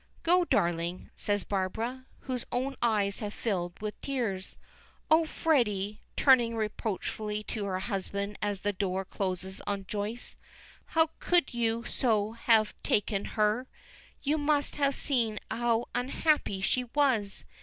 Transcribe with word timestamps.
"Go, 0.23 0.45
darling," 0.45 1.11
says 1.15 1.43
Barbara, 1.43 2.07
whose 2.21 2.43
own 2.51 2.75
eyes 2.81 3.19
have 3.19 3.35
filled 3.35 3.79
with 3.83 4.01
tears. 4.01 4.57
"Oh, 5.11 5.27
Freddy," 5.27 6.01
turning 6.15 6.55
reproachfully 6.55 7.43
to 7.43 7.65
her 7.65 7.77
husband 7.77 8.39
as 8.41 8.61
the 8.61 8.73
door 8.73 9.05
closes 9.05 9.61
on 9.67 9.85
Joyce, 9.87 10.37
"how 10.87 11.11
could 11.19 11.53
you 11.53 11.85
so 11.85 12.31
have 12.31 12.73
taken 12.81 13.25
her? 13.37 13.67
You 14.23 14.39
must 14.39 14.77
have 14.77 14.95
seen 14.95 15.37
how 15.51 15.85
unhappy 15.93 16.61
she 16.61 16.85
was. 16.95 17.45